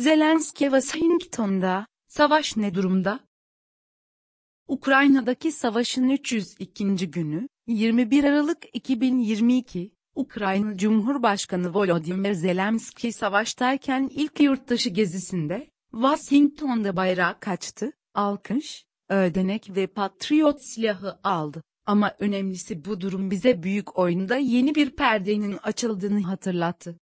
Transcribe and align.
Zelenski 0.00 0.64
Washington'da, 0.64 1.86
savaş 2.08 2.56
ne 2.56 2.74
durumda? 2.74 3.20
Ukrayna'daki 4.68 5.52
savaşın 5.52 6.08
302. 6.08 7.10
günü, 7.10 7.48
21 7.66 8.24
Aralık 8.24 8.58
2022, 8.72 9.92
Ukrayna 10.14 10.76
Cumhurbaşkanı 10.76 11.74
Volodymyr 11.74 12.32
Zelenski 12.32 13.12
savaştayken 13.12 14.10
ilk 14.12 14.40
yurtdışı 14.40 14.90
gezisinde, 14.90 15.70
Washington'da 15.92 16.96
bayrağı 16.96 17.40
kaçtı, 17.40 17.92
alkış, 18.14 18.84
ödenek 19.08 19.76
ve 19.76 19.86
patriot 19.86 20.62
silahı 20.62 21.18
aldı. 21.24 21.62
Ama 21.86 22.14
önemlisi 22.18 22.84
bu 22.84 23.00
durum 23.00 23.30
bize 23.30 23.62
büyük 23.62 23.98
oyunda 23.98 24.36
yeni 24.36 24.74
bir 24.74 24.90
perdenin 24.90 25.56
açıldığını 25.62 26.22
hatırlattı. 26.22 26.98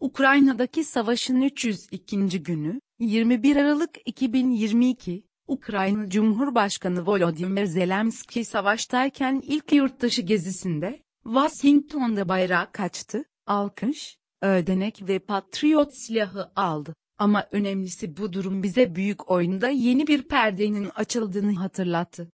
Ukrayna'daki 0.00 0.84
savaşın 0.84 1.40
302. 1.40 2.42
günü, 2.42 2.80
21 2.98 3.56
Aralık 3.56 3.90
2022, 4.04 5.24
Ukrayna 5.46 6.10
Cumhurbaşkanı 6.10 7.06
Volodymyr 7.06 7.64
Zelenski 7.64 8.44
savaştayken 8.44 9.42
ilk 9.46 9.72
yurtdışı 9.72 10.22
gezisinde, 10.22 11.02
Washington'da 11.24 12.28
bayrağı 12.28 12.72
kaçtı, 12.72 13.24
alkış, 13.46 14.18
ödenek 14.42 15.08
ve 15.08 15.18
patriot 15.18 15.94
silahı 15.94 16.52
aldı. 16.56 16.94
Ama 17.18 17.46
önemlisi 17.50 18.16
bu 18.16 18.32
durum 18.32 18.62
bize 18.62 18.94
büyük 18.94 19.30
oyunda 19.30 19.68
yeni 19.68 20.06
bir 20.06 20.22
perdenin 20.22 20.88
açıldığını 20.94 21.54
hatırlattı. 21.54 22.30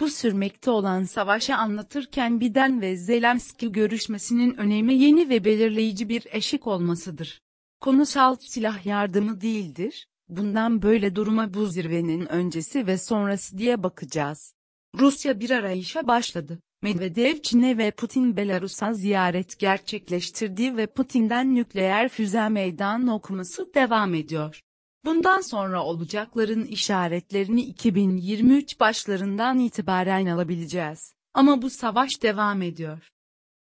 Bu 0.00 0.10
sürmekte 0.10 0.70
olan 0.70 1.04
savaşı 1.04 1.56
anlatırken 1.56 2.40
Biden 2.40 2.80
ve 2.80 2.96
Zelenski 2.96 3.72
görüşmesinin 3.72 4.56
önemi 4.56 4.94
yeni 4.94 5.28
ve 5.28 5.44
belirleyici 5.44 6.08
bir 6.08 6.26
eşik 6.30 6.66
olmasıdır. 6.66 7.40
Konu 7.80 8.06
salt 8.06 8.42
silah 8.42 8.86
yardımı 8.86 9.40
değildir, 9.40 10.06
bundan 10.28 10.82
böyle 10.82 11.16
duruma 11.16 11.54
bu 11.54 11.66
zirvenin 11.66 12.26
öncesi 12.26 12.86
ve 12.86 12.98
sonrası 12.98 13.58
diye 13.58 13.82
bakacağız. 13.82 14.54
Rusya 14.98 15.40
bir 15.40 15.50
arayışa 15.50 16.06
başladı. 16.06 16.58
Medvedev 16.82 17.38
Çin'e 17.42 17.78
ve 17.78 17.90
Putin 17.90 18.36
Belarus'a 18.36 18.92
ziyaret 18.92 19.58
gerçekleştirdi 19.58 20.76
ve 20.76 20.86
Putin'den 20.86 21.54
nükleer 21.54 22.08
füze 22.08 22.48
meydan 22.48 23.08
okuması 23.08 23.74
devam 23.74 24.14
ediyor. 24.14 24.60
Bundan 25.04 25.40
sonra 25.40 25.84
olacakların 25.84 26.64
işaretlerini 26.64 27.62
2023 27.62 28.80
başlarından 28.80 29.58
itibaren 29.58 30.26
alabileceğiz. 30.26 31.14
Ama 31.34 31.62
bu 31.62 31.70
savaş 31.70 32.22
devam 32.22 32.62
ediyor. 32.62 33.08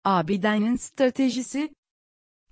ABD'nin 0.04 0.76
stratejisi, 0.76 1.70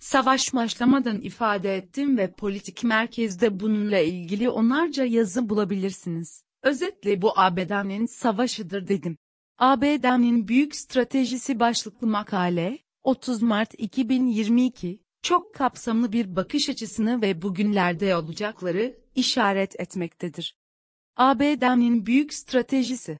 Savaş 0.05 0.55
başlamadan 0.55 1.21
ifade 1.21 1.77
ettim 1.77 2.19
ve 2.19 2.33
politik 2.33 2.85
merkezde 2.85 3.61
bununla 3.61 3.99
ilgili 3.99 4.51
onlarca 4.51 5.05
yazı 5.05 5.49
bulabilirsiniz. 5.49 6.45
Özetle 6.63 7.23
bu 7.23 7.39
ABD'nin 7.39 8.07
savaşıdır 8.07 8.89
dedim. 8.89 9.17
ABD'nin 9.59 10.49
büyük 10.49 10.77
stratejisi 10.77 11.61
başlıklı 11.61 12.07
makale, 12.07 12.79
30 13.03 13.43
Mart 13.43 13.75
2022, 13.79 15.04
çok 15.25 15.55
kapsamlı 15.55 16.13
bir 16.13 16.37
bakış 16.37 16.69
açısını 16.69 17.23
ve 17.23 17.43
bugünlerde 17.43 18.17
olacakları 18.17 18.99
işaret 19.15 19.81
etmektedir. 19.81 20.55
ABD'nin 21.17 22.07
büyük 22.07 22.35
stratejisi 22.35 23.19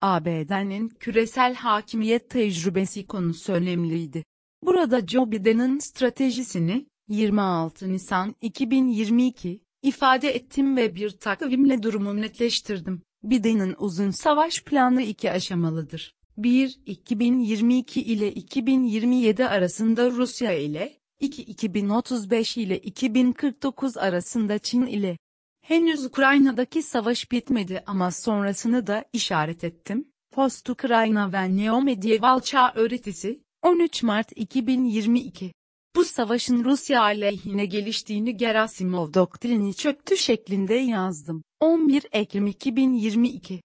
ABD'nin 0.00 0.88
küresel 0.88 1.54
hakimiyet 1.54 2.30
tecrübesi 2.30 3.06
konusu 3.06 3.52
önemliydi. 3.52 4.24
Burada 4.62 5.06
Joe 5.06 5.30
Biden'ın 5.30 5.78
stratejisini, 5.78 6.86
26 7.08 7.92
Nisan 7.92 8.34
2022, 8.40 9.60
ifade 9.82 10.28
ettim 10.28 10.76
ve 10.76 10.94
bir 10.94 11.10
takvimle 11.10 11.82
durumu 11.82 12.16
netleştirdim. 12.16 13.02
Biden'ın 13.22 13.76
uzun 13.78 14.10
savaş 14.10 14.64
planı 14.64 15.02
iki 15.02 15.30
aşamalıdır. 15.30 16.14
1. 16.36 16.80
2022 16.86 18.02
ile 18.02 18.32
2027 18.32 19.46
arasında 19.46 20.10
Rusya 20.10 20.52
ile, 20.52 21.01
2. 21.22 21.42
2035 21.42 22.56
ile 22.56 22.78
2049 22.78 23.96
arasında 23.96 24.58
Çin 24.58 24.86
ile. 24.86 25.18
Henüz 25.60 26.04
Ukrayna'daki 26.04 26.82
savaş 26.82 27.32
bitmedi 27.32 27.82
ama 27.86 28.10
sonrasını 28.10 28.86
da 28.86 29.04
işaret 29.12 29.64
ettim. 29.64 30.08
Post-Ukrayna 30.32 31.32
ve 31.32 31.56
Neo-Medieval 31.56 32.42
Çağ 32.42 32.72
öğretisi, 32.74 33.42
13 33.62 34.02
Mart 34.02 34.32
2022 34.36 35.52
bu 35.96 36.04
savaşın 36.04 36.64
Rusya 36.64 37.02
aleyhine 37.02 37.66
geliştiğini 37.66 38.36
Gerasimov 38.36 39.14
doktrini 39.14 39.74
çöktü 39.74 40.16
şeklinde 40.16 40.74
yazdım. 40.74 41.42
11 41.60 42.06
Ekim 42.12 42.46
2022 42.46 43.62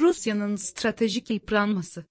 Rusya'nın 0.00 0.56
stratejik 0.56 1.30
yıpranması 1.30 2.04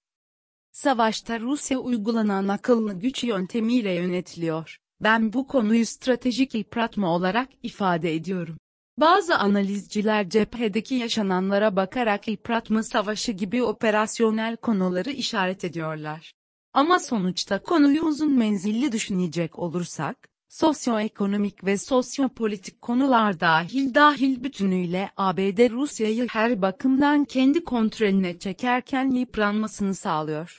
Savaşta 0.72 1.40
Rusya 1.40 1.78
uygulanan 1.78 2.48
akıllı 2.48 2.94
güç 2.94 3.24
yöntemiyle 3.24 3.92
yönetiliyor. 3.92 4.78
Ben 5.00 5.32
bu 5.32 5.46
konuyu 5.46 5.86
stratejik 5.86 6.54
yıpratma 6.54 7.14
olarak 7.14 7.48
ifade 7.62 8.14
ediyorum. 8.14 8.56
Bazı 8.96 9.36
analizciler 9.36 10.28
cephedeki 10.28 10.94
yaşananlara 10.94 11.76
bakarak 11.76 12.28
yıpratma 12.28 12.82
savaşı 12.82 13.32
gibi 13.32 13.62
operasyonel 13.62 14.56
konuları 14.56 15.10
işaret 15.10 15.64
ediyorlar. 15.64 16.32
Ama 16.72 16.98
sonuçta 16.98 17.62
konuyu 17.62 18.02
uzun 18.02 18.32
menzilli 18.32 18.92
düşünecek 18.92 19.58
olursak, 19.58 20.28
sosyoekonomik 20.50 21.64
ve 21.64 21.78
sosyopolitik 21.78 22.82
konular 22.82 23.40
dahil 23.40 23.94
dahil 23.94 24.44
bütünüyle 24.44 25.10
ABD 25.16 25.70
Rusya'yı 25.70 26.26
her 26.28 26.62
bakımdan 26.62 27.24
kendi 27.24 27.64
kontrolüne 27.64 28.38
çekerken 28.38 29.10
yıpranmasını 29.10 29.94
sağlıyor. 29.94 30.58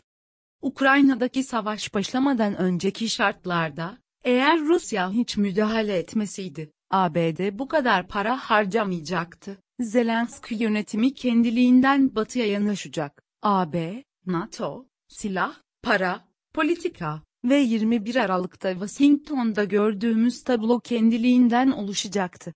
Ukrayna'daki 0.62 1.44
savaş 1.44 1.94
başlamadan 1.94 2.58
önceki 2.58 3.10
şartlarda, 3.10 3.98
eğer 4.24 4.60
Rusya 4.60 5.12
hiç 5.12 5.38
müdahale 5.38 5.98
etmeseydi, 5.98 6.72
ABD 6.90 7.60
bu 7.60 7.68
kadar 7.68 8.08
para 8.08 8.38
harcamayacaktı. 8.38 9.58
Zelenski 9.80 10.56
yönetimi 10.56 11.14
kendiliğinden 11.14 12.16
batıya 12.16 12.46
yanaşacak. 12.46 13.24
AB, 13.42 14.04
NATO, 14.26 14.86
silah, 15.08 15.56
para, 15.84 16.28
politika 16.54 17.22
ve 17.44 17.56
21 17.56 18.16
Aralık'ta 18.16 18.72
Washington'da 18.72 19.64
gördüğümüz 19.64 20.44
tablo 20.44 20.80
kendiliğinden 20.80 21.72
oluşacaktı. 21.72 22.54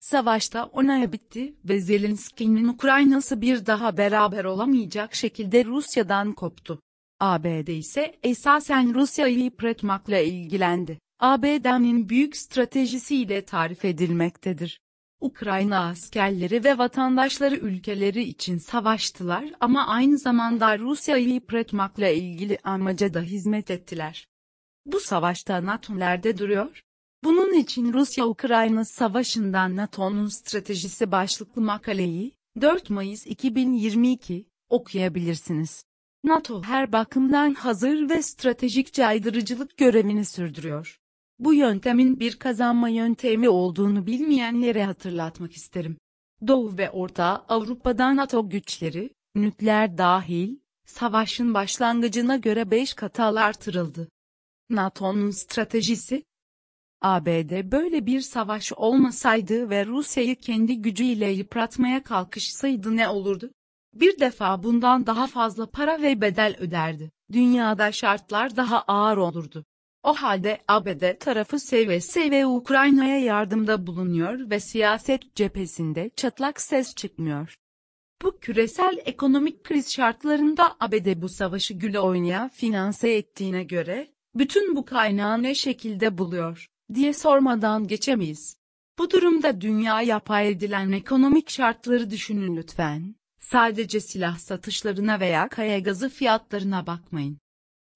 Savaşta 0.00 0.64
onaya 0.64 1.12
bitti 1.12 1.54
ve 1.64 1.80
Zelenski'nin 1.80 2.68
Ukrayna'sı 2.68 3.40
bir 3.40 3.66
daha 3.66 3.96
beraber 3.96 4.44
olamayacak 4.44 5.14
şekilde 5.14 5.64
Rusya'dan 5.64 6.32
koptu. 6.32 6.80
ABD 7.20 7.68
ise 7.68 8.18
esasen 8.22 8.94
Rusya'yı 8.94 9.38
yıpratmakla 9.38 10.18
ilgilendi. 10.18 10.98
ABD'nin 11.18 12.08
büyük 12.08 12.36
stratejisiyle 12.36 13.44
tarif 13.44 13.84
edilmektedir. 13.84 14.80
Ukrayna 15.20 15.88
askerleri 15.88 16.64
ve 16.64 16.78
vatandaşları 16.78 17.56
ülkeleri 17.56 18.22
için 18.22 18.58
savaştılar 18.58 19.44
ama 19.60 19.86
aynı 19.86 20.18
zamanda 20.18 20.78
Rusya'yı 20.78 21.28
yıpratmakla 21.28 22.08
ilgili 22.08 22.58
amaca 22.64 23.14
da 23.14 23.20
hizmet 23.20 23.70
ettiler. 23.70 24.26
Bu 24.86 25.00
savaşta 25.00 25.66
NATO 25.66 25.98
nerede 25.98 26.38
duruyor? 26.38 26.82
Bunun 27.24 27.52
için 27.52 27.92
Rusya-Ukrayna 27.92 28.84
Savaşı'ndan 28.84 29.76
NATO'nun 29.76 30.28
stratejisi 30.28 31.12
başlıklı 31.12 31.62
makaleyi, 31.62 32.32
4 32.60 32.90
Mayıs 32.90 33.26
2022, 33.26 34.46
okuyabilirsiniz. 34.68 35.84
NATO 36.24 36.62
her 36.62 36.92
bakımdan 36.92 37.54
hazır 37.54 38.08
ve 38.08 38.22
stratejik 38.22 38.92
caydırıcılık 38.92 39.76
görevini 39.76 40.24
sürdürüyor. 40.24 41.00
Bu 41.40 41.54
yöntemin 41.54 42.20
bir 42.20 42.38
kazanma 42.38 42.88
yöntemi 42.88 43.48
olduğunu 43.48 44.06
bilmeyenlere 44.06 44.84
hatırlatmak 44.84 45.52
isterim. 45.52 45.96
Doğu 46.46 46.78
ve 46.78 46.90
Orta 46.90 47.44
Avrupa'da 47.48 48.16
NATO 48.16 48.48
güçleri, 48.48 49.10
nükleer 49.34 49.98
dahil, 49.98 50.56
savaşın 50.86 51.54
başlangıcına 51.54 52.36
göre 52.36 52.70
5 52.70 52.94
katal 52.94 53.36
artırıldı. 53.36 54.08
NATO'nun 54.70 55.30
stratejisi, 55.30 56.24
ABD 57.02 57.72
böyle 57.72 58.06
bir 58.06 58.20
savaş 58.20 58.72
olmasaydı 58.72 59.70
ve 59.70 59.86
Rusya'yı 59.86 60.36
kendi 60.36 60.82
gücüyle 60.82 61.30
yıpratmaya 61.30 62.02
kalkışsaydı 62.02 62.96
ne 62.96 63.08
olurdu? 63.08 63.50
Bir 63.94 64.20
defa 64.20 64.62
bundan 64.62 65.06
daha 65.06 65.26
fazla 65.26 65.70
para 65.70 66.02
ve 66.02 66.20
bedel 66.20 66.56
öderdi. 66.58 67.10
Dünyada 67.32 67.92
şartlar 67.92 68.56
daha 68.56 68.82
ağır 68.82 69.16
olurdu. 69.16 69.64
O 70.02 70.14
halde 70.14 70.58
ABD 70.68 71.18
tarafı 71.18 71.58
seve 71.58 72.00
seve 72.00 72.46
Ukrayna'ya 72.46 73.18
yardımda 73.18 73.86
bulunuyor 73.86 74.50
ve 74.50 74.60
siyaset 74.60 75.34
cephesinde 75.34 76.10
çatlak 76.16 76.60
ses 76.60 76.94
çıkmıyor. 76.94 77.54
Bu 78.22 78.38
küresel 78.38 78.98
ekonomik 79.04 79.64
kriz 79.64 79.92
şartlarında 79.92 80.76
ABD 80.80 81.22
bu 81.22 81.28
savaşı 81.28 81.74
güle 81.74 82.00
oynaya 82.00 82.48
finanse 82.48 83.10
ettiğine 83.10 83.64
göre, 83.64 84.10
bütün 84.34 84.76
bu 84.76 84.84
kaynağı 84.84 85.42
ne 85.42 85.54
şekilde 85.54 86.18
buluyor? 86.18 86.66
diye 86.94 87.12
sormadan 87.12 87.86
geçemeyiz. 87.86 88.56
Bu 88.98 89.10
durumda 89.10 89.60
dünyaya 89.60 90.18
pay 90.18 90.48
edilen 90.48 90.92
ekonomik 90.92 91.50
şartları 91.50 92.10
düşünün 92.10 92.56
lütfen. 92.56 93.14
Sadece 93.40 94.00
silah 94.00 94.38
satışlarına 94.38 95.20
veya 95.20 95.48
kaya 95.48 95.78
gazı 95.78 96.08
fiyatlarına 96.08 96.86
bakmayın. 96.86 97.38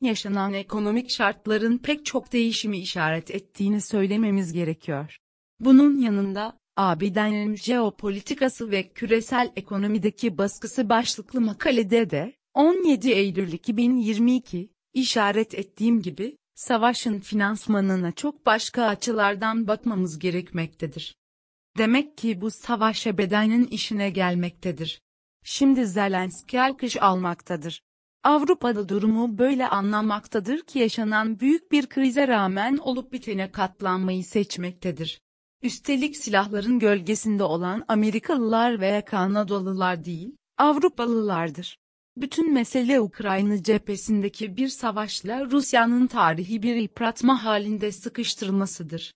Yaşanan 0.04 0.52
ekonomik 0.52 1.10
şartların 1.10 1.78
pek 1.78 2.06
çok 2.06 2.32
değişimi 2.32 2.78
işaret 2.78 3.30
ettiğini 3.30 3.80
söylememiz 3.80 4.52
gerekiyor. 4.52 5.18
Bunun 5.60 5.98
yanında, 5.98 6.58
ABD'nin 6.76 7.56
jeopolitikası 7.56 8.70
ve 8.70 8.88
küresel 8.88 9.52
ekonomideki 9.56 10.38
baskısı 10.38 10.88
başlıklı 10.88 11.40
makalede 11.40 12.10
de, 12.10 12.32
17 12.54 13.10
Eylül 13.10 13.52
2022, 13.52 14.70
işaret 14.94 15.54
ettiğim 15.54 16.02
gibi, 16.02 16.36
savaşın 16.54 17.20
finansmanına 17.20 18.12
çok 18.12 18.46
başka 18.46 18.84
açılardan 18.84 19.68
bakmamız 19.68 20.18
gerekmektedir. 20.18 21.16
Demek 21.78 22.18
ki 22.18 22.40
bu 22.40 22.50
savaş 22.50 23.06
bedenin 23.06 23.66
işine 23.66 24.10
gelmektedir. 24.10 25.00
Şimdi 25.44 25.86
Zelenski 25.86 26.60
alkış 26.60 27.02
almaktadır. 27.02 27.82
Avrupa'da 28.24 28.88
durumu 28.88 29.38
böyle 29.38 29.68
anlamaktadır 29.68 30.60
ki 30.60 30.78
yaşanan 30.78 31.40
büyük 31.40 31.72
bir 31.72 31.86
krize 31.86 32.28
rağmen 32.28 32.76
olup 32.76 33.12
bitene 33.12 33.52
katlanmayı 33.52 34.24
seçmektedir. 34.24 35.20
Üstelik 35.62 36.16
silahların 36.16 36.78
gölgesinde 36.78 37.42
olan 37.44 37.84
Amerikalılar 37.88 38.80
veya 38.80 39.04
Kanadalılar 39.04 40.04
değil, 40.04 40.36
Avrupalılardır. 40.58 41.78
Bütün 42.16 42.52
mesele 42.52 43.00
Ukrayna 43.00 43.62
cephesindeki 43.62 44.56
bir 44.56 44.68
savaşla 44.68 45.50
Rusya'nın 45.50 46.06
tarihi 46.06 46.62
bir 46.62 46.74
yıpratma 46.74 47.44
halinde 47.44 47.92
sıkıştırmasıdır. 47.92 49.14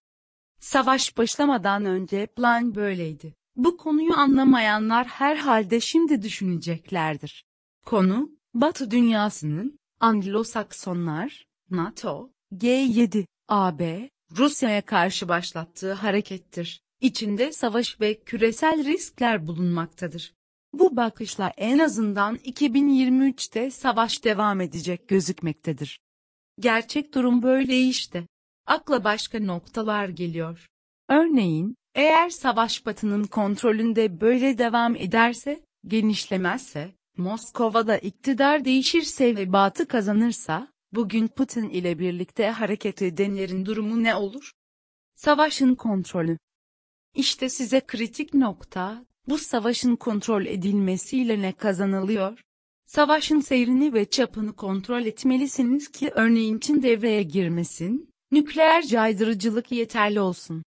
Savaş 0.60 1.16
başlamadan 1.16 1.84
önce 1.84 2.26
plan 2.26 2.74
böyleydi. 2.74 3.34
Bu 3.56 3.76
konuyu 3.76 4.14
anlamayanlar 4.14 5.06
herhalde 5.06 5.80
şimdi 5.80 6.22
düşüneceklerdir. 6.22 7.44
Konu, 7.86 8.37
Batı 8.60 8.90
dünyasının, 8.90 9.78
Anglo-Saksonlar, 10.00 11.44
NATO, 11.70 12.30
G7, 12.52 13.26
AB, 13.48 14.10
Rusya'ya 14.36 14.82
karşı 14.82 15.28
başlattığı 15.28 15.92
harekettir. 15.92 16.80
İçinde 17.00 17.52
savaş 17.52 18.00
ve 18.00 18.20
küresel 18.20 18.84
riskler 18.84 19.46
bulunmaktadır. 19.46 20.34
Bu 20.72 20.96
bakışla 20.96 21.52
en 21.56 21.78
azından 21.78 22.36
2023'te 22.36 23.70
savaş 23.70 24.24
devam 24.24 24.60
edecek 24.60 25.08
gözükmektedir. 25.08 26.00
Gerçek 26.60 27.14
durum 27.14 27.42
böyle 27.42 27.80
işte. 27.80 28.26
Akla 28.66 29.04
başka 29.04 29.40
noktalar 29.40 30.08
geliyor. 30.08 30.66
Örneğin, 31.08 31.76
eğer 31.94 32.30
savaş 32.30 32.86
Batı'nın 32.86 33.24
kontrolünde 33.24 34.20
böyle 34.20 34.58
devam 34.58 34.96
ederse, 34.96 35.60
genişlemezse, 35.86 36.97
Moskova'da 37.18 37.98
iktidar 37.98 38.64
değişirse 38.64 39.36
ve 39.36 39.52
Batı 39.52 39.88
kazanırsa, 39.88 40.68
bugün 40.92 41.28
Putin 41.28 41.68
ile 41.68 41.98
birlikte 41.98 42.50
hareket 42.50 43.02
edenlerin 43.02 43.66
durumu 43.66 44.02
ne 44.02 44.14
olur? 44.14 44.52
Savaşın 45.14 45.74
kontrolü. 45.74 46.38
İşte 47.14 47.48
size 47.48 47.80
kritik 47.80 48.34
nokta, 48.34 49.06
bu 49.28 49.38
savaşın 49.38 49.96
kontrol 49.96 50.46
edilmesiyle 50.46 51.42
ne 51.42 51.52
kazanılıyor? 51.52 52.40
Savaşın 52.86 53.40
seyrini 53.40 53.94
ve 53.94 54.04
çapını 54.04 54.56
kontrol 54.56 55.04
etmelisiniz 55.04 55.88
ki 55.88 56.10
örneğin 56.14 56.58
Çin 56.58 56.82
devreye 56.82 57.22
girmesin, 57.22 58.10
nükleer 58.32 58.86
caydırıcılık 58.86 59.72
yeterli 59.72 60.20
olsun. 60.20 60.62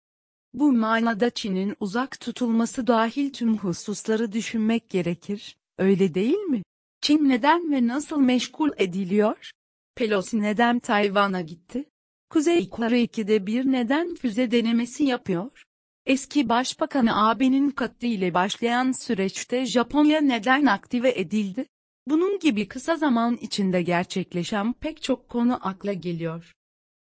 Bu 0.54 0.72
manada 0.72 1.30
Çin'in 1.30 1.76
uzak 1.80 2.20
tutulması 2.20 2.88
dahil 2.88 3.34
tüm 3.34 3.58
hususları 3.58 4.32
düşünmek 4.32 4.90
gerekir, 4.90 5.59
öyle 5.80 6.14
değil 6.14 6.38
mi? 6.38 6.64
Çin 7.02 7.30
neden 7.30 7.72
ve 7.72 7.88
nasıl 7.88 8.20
meşgul 8.20 8.70
ediliyor? 8.78 9.52
Pelosi 9.96 10.42
neden 10.42 10.80
Tayvan'a 10.80 11.42
gitti? 11.42 11.86
Kuzey 12.30 12.70
Kore 12.70 13.02
ikide 13.02 13.48
bir 13.48 13.66
neden 13.66 14.16
füze 14.16 14.52
denemesi 14.52 15.04
yapıyor? 15.04 15.64
Eski 16.06 16.50
Başbakanı 16.50 17.30
AB'nin 17.30 17.74
ile 18.02 18.34
başlayan 18.34 18.92
süreçte 18.92 19.66
Japonya 19.66 20.22
neden 20.22 20.66
aktive 20.66 21.20
edildi? 21.20 21.66
Bunun 22.08 22.40
gibi 22.40 22.68
kısa 22.68 22.96
zaman 22.96 23.38
içinde 23.42 23.82
gerçekleşen 23.82 24.74
pek 24.74 25.04
çok 25.04 25.30
konu 25.30 25.68
akla 25.68 25.94
geliyor. 25.94 26.54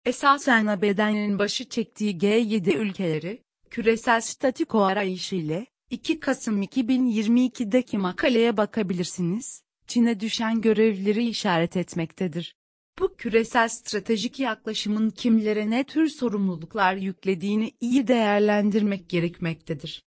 Esasen 0.05 0.65
ABD'nin 0.65 1.39
başı 1.39 1.69
çektiği 1.69 2.17
G7 2.17 2.73
ülkeleri, 2.73 3.41
küresel 3.69 4.21
statiko 4.21 4.81
arayışıyla, 4.81 5.65
2 5.89 6.19
Kasım 6.19 6.63
2022'deki 6.63 7.97
makaleye 7.97 8.57
bakabilirsiniz, 8.57 9.63
Çin'e 9.87 10.19
düşen 10.19 10.61
görevleri 10.61 11.27
işaret 11.27 11.77
etmektedir. 11.77 12.55
Bu 12.99 13.15
küresel 13.15 13.69
stratejik 13.69 14.39
yaklaşımın 14.39 15.09
kimlere 15.09 15.69
ne 15.69 15.83
tür 15.83 16.07
sorumluluklar 16.07 16.95
yüklediğini 16.95 17.71
iyi 17.81 18.07
değerlendirmek 18.07 19.09
gerekmektedir. 19.09 20.03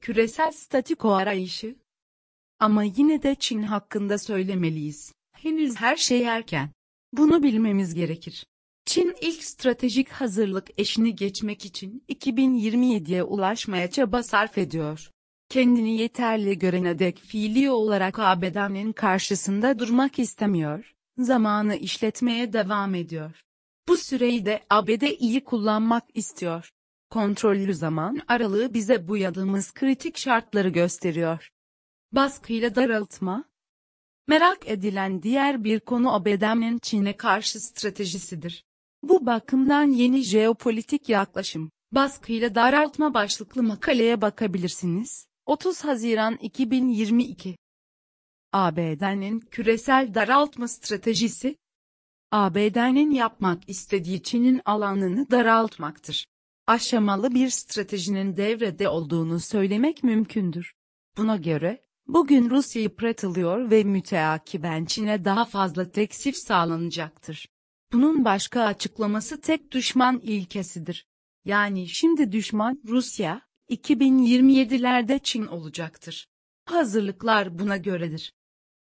Küresel 0.00 0.52
statiko 0.52 1.12
arayışı 1.12 1.76
Ama 2.58 2.82
yine 2.82 3.22
de 3.22 3.36
Çin 3.40 3.62
hakkında 3.62 4.18
söylemeliyiz. 4.18 5.12
Henüz 5.32 5.76
her 5.76 5.96
şey 5.96 6.22
erken. 6.24 6.70
Bunu 7.12 7.42
bilmemiz 7.42 7.94
gerekir. 7.94 8.46
Çin 8.90 9.16
ilk 9.20 9.44
stratejik 9.44 10.08
hazırlık 10.08 10.68
eşini 10.78 11.14
geçmek 11.14 11.64
için 11.64 12.04
2027'ye 12.08 13.22
ulaşmaya 13.22 13.90
çaba 13.90 14.22
sarf 14.22 14.58
ediyor. 14.58 15.10
Kendini 15.48 15.96
yeterli 15.96 16.58
görene 16.58 16.98
dek 16.98 17.18
fiili 17.18 17.70
olarak 17.70 18.18
ABD'nin 18.18 18.92
karşısında 18.92 19.78
durmak 19.78 20.18
istemiyor 20.18 20.94
zamanı 21.18 21.76
işletmeye 21.76 22.52
devam 22.52 22.94
ediyor. 22.94 23.44
Bu 23.88 23.96
süreyi 23.96 24.46
de 24.46 24.60
ABD 24.70 25.02
iyi 25.02 25.44
kullanmak 25.44 26.04
istiyor. 26.14 26.70
Kontrollü 27.10 27.74
zaman 27.74 28.20
aralığı 28.28 28.74
bize 28.74 29.08
bu 29.08 29.16
yadığımız 29.16 29.72
kritik 29.72 30.18
şartları 30.18 30.68
gösteriyor. 30.68 31.50
Baskıyla 32.12 32.74
daraltma. 32.74 33.44
Merak 34.28 34.68
edilen 34.68 35.22
diğer 35.22 35.64
bir 35.64 35.80
konu 35.80 36.14
ABD'nin 36.14 36.78
Çin'e 36.78 37.16
karşı 37.16 37.60
stratejisidir. 37.60 38.69
Bu 39.02 39.26
bakımdan 39.26 39.84
yeni 39.84 40.22
jeopolitik 40.22 41.08
yaklaşım, 41.08 41.70
baskıyla 41.92 42.54
daraltma 42.54 43.14
başlıklı 43.14 43.62
makaleye 43.62 44.20
bakabilirsiniz. 44.20 45.26
30 45.46 45.84
Haziran 45.84 46.36
2022 46.36 47.56
ABD'nin 48.52 49.40
küresel 49.40 50.14
daraltma 50.14 50.68
stratejisi, 50.68 51.56
ABD'nin 52.30 53.10
yapmak 53.10 53.68
istediği 53.68 54.22
Çin'in 54.22 54.60
alanını 54.64 55.30
daraltmaktır. 55.30 56.26
Aşamalı 56.66 57.34
bir 57.34 57.50
stratejinin 57.50 58.36
devrede 58.36 58.88
olduğunu 58.88 59.40
söylemek 59.40 60.04
mümkündür. 60.04 60.74
Buna 61.16 61.36
göre, 61.36 61.84
bugün 62.06 62.50
Rusya 62.50 62.82
yıpratılıyor 62.82 63.70
ve 63.70 63.84
müteakiben 63.84 64.84
Çin'e 64.84 65.24
daha 65.24 65.44
fazla 65.44 65.90
teksif 65.90 66.36
sağlanacaktır. 66.36 67.48
Bunun 67.92 68.24
başka 68.24 68.62
açıklaması 68.62 69.40
tek 69.40 69.72
düşman 69.72 70.20
ilkesidir. 70.22 71.06
Yani 71.44 71.88
şimdi 71.88 72.32
düşman 72.32 72.80
Rusya, 72.88 73.42
2027'lerde 73.70 75.20
Çin 75.22 75.46
olacaktır. 75.46 76.28
Hazırlıklar 76.64 77.58
buna 77.58 77.76
göredir. 77.76 78.32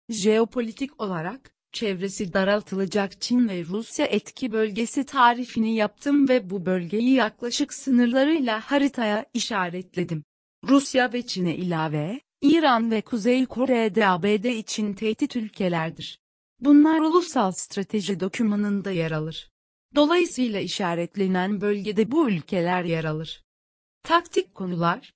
Jeopolitik 0.08 1.00
olarak, 1.00 1.54
çevresi 1.72 2.32
daraltılacak 2.32 3.20
Çin 3.20 3.48
ve 3.48 3.64
Rusya 3.64 4.06
etki 4.06 4.52
bölgesi 4.52 5.04
tarifini 5.04 5.74
yaptım 5.74 6.28
ve 6.28 6.50
bu 6.50 6.66
bölgeyi 6.66 7.12
yaklaşık 7.12 7.74
sınırlarıyla 7.74 8.60
haritaya 8.60 9.26
işaretledim. 9.34 10.24
Rusya 10.64 11.12
ve 11.12 11.26
Çin'e 11.26 11.56
ilave, 11.56 12.20
İran 12.42 12.90
ve 12.90 13.00
Kuzey 13.00 13.46
Kore'de 13.46 14.08
ABD 14.08 14.44
için 14.44 14.94
tehdit 14.94 15.36
ülkelerdir. 15.36 16.20
Bunlar 16.60 17.00
ulusal 17.00 17.52
strateji 17.52 18.20
dokümanında 18.20 18.90
yer 18.90 19.10
alır. 19.10 19.50
Dolayısıyla 19.94 20.60
işaretlenen 20.60 21.60
bölgede 21.60 22.10
bu 22.10 22.30
ülkeler 22.30 22.84
yer 22.84 23.04
alır. 23.04 23.44
Taktik 24.02 24.54
konular, 24.54 25.12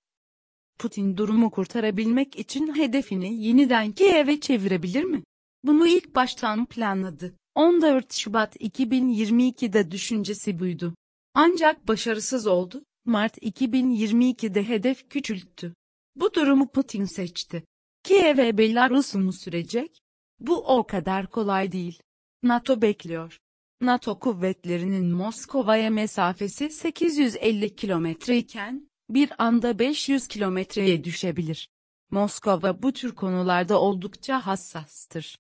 Putin 0.79 1.17
durumu 1.17 1.51
kurtarabilmek 1.51 2.39
için 2.39 2.77
hedefini 2.77 3.45
yeniden 3.45 3.93
Kiev'e 3.93 4.41
çevirebilir 4.41 5.05
mi? 5.05 5.23
Bunu 5.65 5.87
ilk 5.87 6.15
baştan 6.15 6.67
planladı. 6.67 7.35
14 7.55 8.13
Şubat 8.13 8.57
2022'de 8.57 9.91
düşüncesi 9.91 10.59
buydu. 10.59 10.95
Ancak 11.35 11.89
başarısız 11.89 12.47
oldu. 12.47 12.85
Mart 13.05 13.39
2022'de 13.39 14.69
hedef 14.69 15.11
küçülttü. 15.11 15.75
Bu 16.17 16.35
durumu 16.35 16.69
Putin 16.73 17.05
seçti. 17.05 17.65
Kiev'e 18.03 18.59
Belarus'u 18.59 19.19
mu 19.19 19.33
sürecek? 19.33 20.03
Bu 20.47 20.57
o 20.57 20.87
kadar 20.87 21.27
kolay 21.27 21.73
değil. 21.73 22.03
NATO 22.43 22.83
bekliyor. 22.83 23.39
NATO 23.81 24.19
kuvvetlerinin 24.19 25.13
Moskova'ya 25.13 25.91
mesafesi 25.91 26.71
850 26.71 27.77
kilometre 27.77 28.37
iken, 28.37 28.91
bir 29.11 29.31
anda 29.39 29.79
500 29.79 30.29
kilometreye 30.29 31.05
düşebilir. 31.05 31.69
Moskova 32.11 32.83
bu 32.83 32.93
tür 32.93 33.15
konularda 33.15 33.81
oldukça 33.81 34.47
hassastır. 34.47 35.39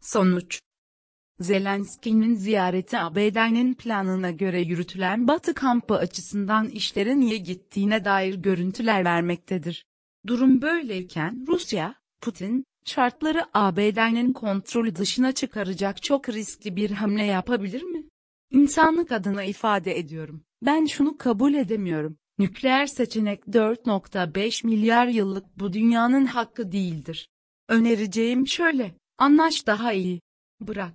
Sonuç 0.00 0.60
Zelenski'nin 1.40 2.34
ziyareti 2.34 2.98
ABD'nin 2.98 3.74
planına 3.74 4.30
göre 4.30 4.60
yürütülen 4.60 5.28
Batı 5.28 5.54
kampı 5.54 5.94
açısından 5.94 6.68
işlerin 6.68 7.20
iyi 7.20 7.42
gittiğine 7.42 8.04
dair 8.04 8.34
görüntüler 8.34 9.04
vermektedir. 9.04 9.86
Durum 10.26 10.62
böyleyken 10.62 11.44
Rusya, 11.48 11.94
Putin, 12.20 12.64
şartları 12.84 13.44
ABD'nin 13.54 14.32
kontrolü 14.32 14.96
dışına 14.96 15.32
çıkaracak 15.32 16.02
çok 16.02 16.28
riskli 16.28 16.76
bir 16.76 16.90
hamle 16.90 17.24
yapabilir 17.24 17.82
mi? 17.82 18.04
İnsanlık 18.50 19.12
adına 19.12 19.44
ifade 19.44 19.98
ediyorum. 19.98 20.44
Ben 20.62 20.86
şunu 20.86 21.18
kabul 21.18 21.54
edemiyorum. 21.54 22.16
Nükleer 22.38 22.86
seçenek 22.86 23.44
4.5 23.44 24.66
milyar 24.66 25.06
yıllık 25.06 25.58
bu 25.58 25.72
dünyanın 25.72 26.26
hakkı 26.26 26.72
değildir. 26.72 27.28
Önereceğim 27.68 28.48
şöyle, 28.48 28.94
anlaş 29.18 29.66
daha 29.66 29.92
iyi. 29.92 30.20
Bırak. 30.60 30.94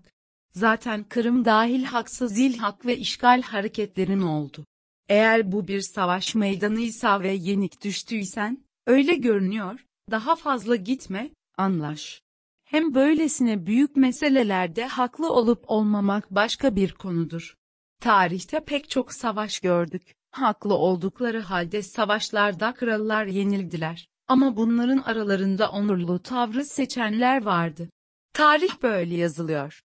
Zaten 0.51 1.03
Kırım 1.03 1.45
dahil 1.45 1.83
haksız 1.83 2.39
ilhak 2.39 2.85
ve 2.85 2.97
işgal 2.97 3.41
hareketlerin 3.41 4.21
oldu. 4.21 4.65
Eğer 5.09 5.51
bu 5.51 5.67
bir 5.67 5.81
savaş 5.81 6.35
meydanıysa 6.35 7.21
ve 7.21 7.31
yenik 7.31 7.83
düştüysen, 7.83 8.63
öyle 8.87 9.15
görünüyor, 9.15 9.85
daha 10.11 10.35
fazla 10.35 10.75
gitme, 10.75 11.29
anlaş. 11.59 12.21
Hem 12.63 12.95
böylesine 12.95 13.65
büyük 13.65 13.95
meselelerde 13.95 14.87
haklı 14.87 15.33
olup 15.33 15.63
olmamak 15.67 16.31
başka 16.31 16.75
bir 16.75 16.93
konudur. 16.93 17.55
Tarihte 18.01 18.59
pek 18.59 18.89
çok 18.89 19.13
savaş 19.13 19.59
gördük. 19.59 20.15
Haklı 20.31 20.73
oldukları 20.73 21.39
halde 21.39 21.81
savaşlarda 21.81 22.73
krallar 22.73 23.25
yenildiler. 23.25 24.09
Ama 24.27 24.57
bunların 24.57 24.97
aralarında 24.97 25.71
onurlu 25.71 26.19
tavrı 26.19 26.65
seçenler 26.65 27.43
vardı. 27.43 27.89
Tarih 28.33 28.81
böyle 28.83 29.15
yazılıyor. 29.15 29.81